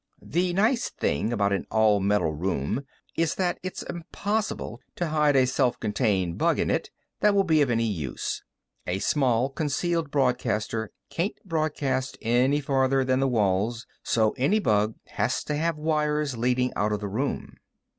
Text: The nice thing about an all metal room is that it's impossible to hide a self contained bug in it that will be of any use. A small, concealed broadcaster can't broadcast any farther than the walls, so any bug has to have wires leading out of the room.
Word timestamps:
The 0.23 0.51
nice 0.53 0.89
thing 0.89 1.31
about 1.31 1.53
an 1.53 1.67
all 1.69 1.99
metal 1.99 2.33
room 2.33 2.85
is 3.15 3.35
that 3.35 3.59
it's 3.61 3.83
impossible 3.83 4.81
to 4.95 5.09
hide 5.09 5.35
a 5.35 5.45
self 5.45 5.79
contained 5.79 6.39
bug 6.39 6.57
in 6.57 6.71
it 6.71 6.89
that 7.19 7.35
will 7.35 7.43
be 7.43 7.61
of 7.61 7.69
any 7.69 7.85
use. 7.85 8.41
A 8.87 8.97
small, 8.97 9.47
concealed 9.51 10.09
broadcaster 10.09 10.89
can't 11.11 11.35
broadcast 11.45 12.17
any 12.23 12.61
farther 12.61 13.05
than 13.05 13.19
the 13.19 13.27
walls, 13.27 13.85
so 14.01 14.31
any 14.39 14.57
bug 14.57 14.95
has 15.05 15.43
to 15.43 15.55
have 15.55 15.77
wires 15.77 16.35
leading 16.35 16.73
out 16.75 16.91
of 16.91 16.99
the 16.99 17.07
room. 17.07 17.57